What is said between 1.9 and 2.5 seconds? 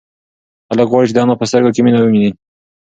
وویني.